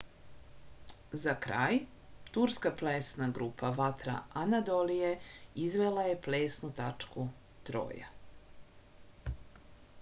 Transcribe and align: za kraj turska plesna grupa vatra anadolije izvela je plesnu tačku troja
za 1.23 1.33
kraj 1.45 1.75
turska 2.37 2.71
plesna 2.79 3.27
grupa 3.39 3.71
vatra 3.81 4.15
anadolije 4.43 5.11
izvela 5.69 6.07
je 6.09 6.17
plesnu 6.29 6.73
tačku 6.83 7.27
troja 7.71 8.15